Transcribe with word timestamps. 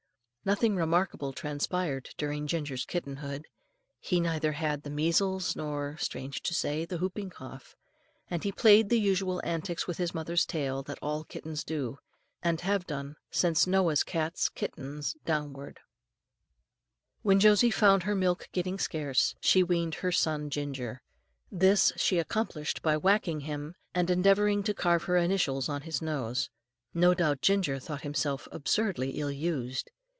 Nothing 0.43 0.75
remarkable 0.75 1.33
transpired 1.33 2.09
during 2.17 2.47
Ginger's 2.47 2.83
kittenhood. 2.83 3.45
He 3.99 4.19
neither 4.19 4.53
had 4.53 4.81
the 4.81 4.89
measles, 4.89 5.55
nor, 5.55 5.97
strange 5.99 6.41
to 6.41 6.55
say, 6.55 6.83
the 6.83 6.97
hooping 6.97 7.29
cough; 7.29 7.75
and 8.27 8.43
he 8.43 8.51
played 8.51 8.89
the 8.89 8.99
usual 8.99 9.39
antics 9.45 9.85
with 9.85 9.99
his 9.99 10.15
mother's 10.15 10.43
tail 10.43 10.81
that 10.81 10.97
all 10.99 11.25
kittens 11.25 11.63
do, 11.63 11.99
and 12.41 12.59
have 12.61 12.87
done, 12.87 13.17
since 13.29 13.67
Noah's 13.67 14.03
cats' 14.03 14.49
kittens 14.49 15.15
downwards. 15.25 15.77
When 17.21 17.39
Josie 17.39 17.69
found 17.69 18.01
her 18.01 18.15
milk 18.15 18.49
getting 18.51 18.79
scarce, 18.79 19.35
she 19.41 19.61
weaned 19.61 19.93
her 20.01 20.11
son 20.11 20.49
Ginger; 20.49 21.03
this 21.51 21.93
she 21.97 22.17
accomplished 22.17 22.81
by 22.81 22.97
whacking 22.97 23.41
him, 23.41 23.75
and 23.93 24.09
endeavouring 24.09 24.63
to 24.63 24.73
carve 24.73 25.03
her 25.03 25.17
initials 25.17 25.69
on 25.69 25.83
his 25.83 26.01
nose. 26.01 26.49
No 26.95 27.13
doubt 27.13 27.41
Ginger 27.43 27.77
thought 27.77 28.01
himself 28.01 28.47
absurdly 28.51 29.11
ill 29.11 29.29
used. 29.31 29.91